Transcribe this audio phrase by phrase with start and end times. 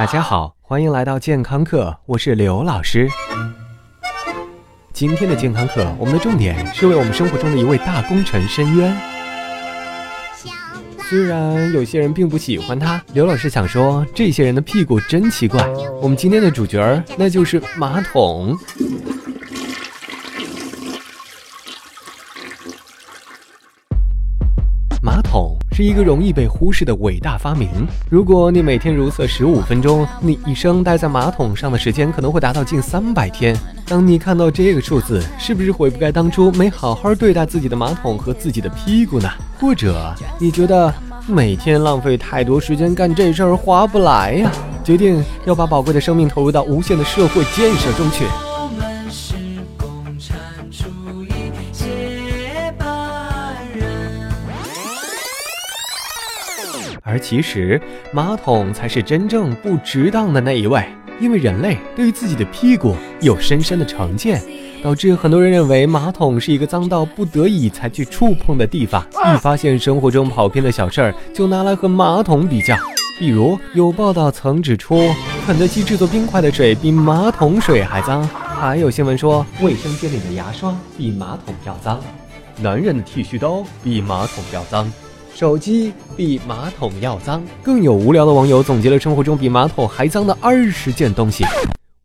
[0.00, 3.06] 大家好，欢迎来到健康课，我是刘老师。
[4.94, 8.96] 今天的健康课，我们的重点是为我们生活中的一位大功臣申冤。
[11.00, 15.62] 虽然有些人并不喜欢他，刘老师想说，这些人的屁股真奇怪。
[16.00, 18.56] 我们今天的主角那就是马桶。
[25.02, 27.70] 马桶是一个容易被忽视的伟大发明。
[28.10, 33.56] 如果你每天如厕十五分钟，你一生待在马桶上的时间可能会达到近三百天。
[33.86, 39.30] 当你看到这个数字，是不是悔不该当初没好好对待自己的马桶和自己的屁股呢？
[39.58, 40.92] 或者你觉得
[41.26, 44.52] 每天浪费太多时间干这事儿划不来呀？
[44.84, 48.26] 决定要把宝贵的生命投入到无限的社会建设中去。
[57.10, 57.80] 而其实，
[58.12, 60.84] 马桶才是真正不值当的那一位，
[61.18, 64.40] 因为人类对于自己的屁股有深深的成见，
[64.80, 69.04] 导致很多人认为马桶是一个脏到不得已才去触碰的地方。
[69.34, 72.76] 一发现生活中跑偏的小事儿，就拿来和马桶比较。
[73.18, 75.12] 比如有报道曾指出，
[75.44, 82.00] 肯德基制作冰块的水比马桶水还脏；还有新闻说，卫生间里的牙刷比马桶要脏，
[82.62, 84.90] 男人的剃须刀比马桶要脏。
[85.34, 91.44] 手机比马桶要脏，更有无聊的网友总结了生活中比马桶还脏的二十件东西。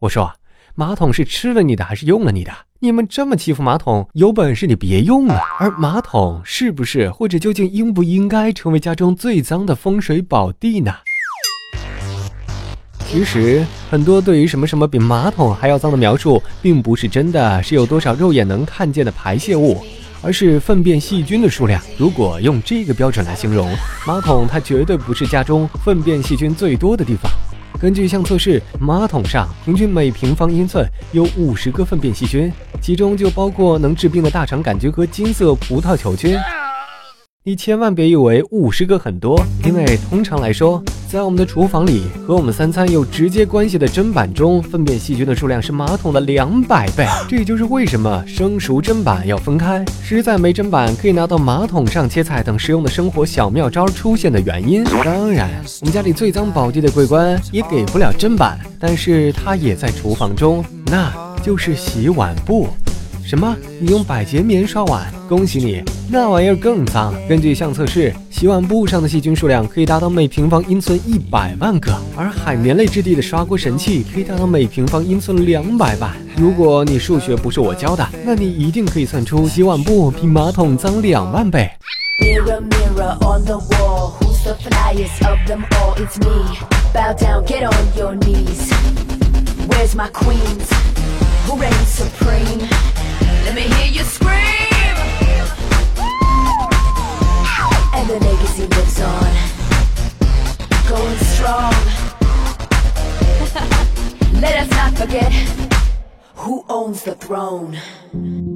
[0.00, 0.32] 我说，
[0.74, 2.50] 马桶是吃了你的还是用了你的？
[2.80, 5.40] 你们这么欺负马桶，有本事你别用了。
[5.58, 10.92] 而马桶是不是或者究竟应不应该成为家中最脏的风水宝地呢？
[13.06, 19.84] 其实，很多对于什么什么比马桶还要脏的描述，并不是真的是有多少肉眼能看见的排泄物。
[20.22, 21.80] 而是粪便细菌的数量。
[21.98, 23.68] 如果用这个标准来形容，
[24.06, 27.30] 马桶它绝对不是家中粪便细菌最多的地方。
[27.80, 32.52] 根据一项测试，马桶上平均每平方英寸有五十个粪便细菌，
[32.82, 36.36] 其中就包括能治病的大肠杆菌和金色葡萄球菌。
[37.42, 47.04] 你千万别以为五十个很多，因为通常来说，在我们的厨房里和我们三餐有直接关系的砧板中，粪便细菌的数量是马桶的两百倍。
[47.28, 54.84] 这也就是为什么生熟砧板要分开，实在没砧板可以拿到马桶上切菜等实用的生活小妙招出现的原因。
[54.84, 55.50] 当然，
[55.80, 61.12] 我们家里最脏宝地的桂冠也给不了砧板，但是它也在厨房中，那
[61.42, 62.68] 就是洗碗布。
[63.24, 63.56] 什么？
[63.80, 65.12] 你用百洁棉刷碗？
[65.28, 67.14] 恭喜你，那玩意儿更脏。
[67.28, 76.10] 根据一项测试，洗碗布上的细菌数量可以达到每平方英寸一百万个，而海绵类质地的刷锅神器可以达到每平方英寸两百万。
[76.36, 81.70] 如果你数学不是我教的，那你一定可以算出洗碗布比马桶脏两万倍。
[82.20, 82.68] Let me
[92.50, 92.69] hear
[97.92, 99.34] And the legacy lives on.
[100.88, 101.74] Going strong.
[104.40, 105.69] Let us not forget
[106.40, 107.74] who owns the throne.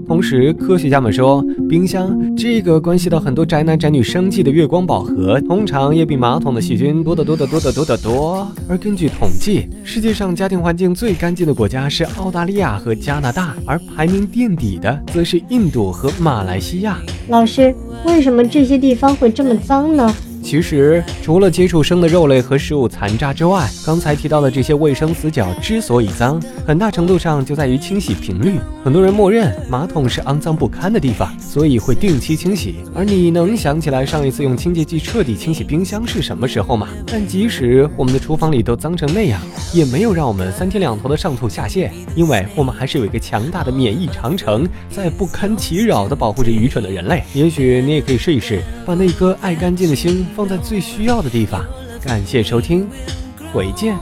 [0.06, 8.46] 同时，科学家们说，冰箱这个关系到很多宅男宅女生计的月光宝盒，通常也比马桶的细菌多得多得多得多得多。
[8.68, 16.98] 而根据统计，世界上家庭环境最干净的国家是澳大利亚和加拿大，而排名垫底的则是印度和马来西亚。
[17.28, 17.74] 老师，
[18.06, 20.14] 为什么这些地方会这么脏呢？
[20.44, 28.58] 其实，除了接触生的肉类和食物残渣之外，刚才提到的这些卫生死角之所以脏，很大程度上就在于清洗频率。
[28.84, 32.76] 很多人默认马桶是肮脏不堪的地方，所以会定期清洗。
[32.94, 36.88] 而你能想起来上一次用清洁剂彻底清洗冰箱是什么时候吗？
[37.06, 39.40] 但即使我们的厨房里都脏成那样，
[39.72, 47.24] 也没有让我们三天两头的上吐下泻，因为我们还是有一个强大的免疫长城，在不堪其扰地保护着愚蠢的人类。
[47.32, 50.26] 也许你也可以试一试，把那颗爱干净的心。
[50.36, 51.64] 放在最需要的地方。
[52.02, 52.88] 感谢收听，
[53.52, 53.96] 回见。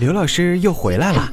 [0.00, 1.32] 刘老师又回来了。